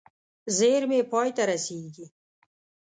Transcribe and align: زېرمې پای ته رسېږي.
زېرمې 0.57 1.01
پای 1.11 1.29
ته 1.35 1.43
رسېږي. 1.49 2.05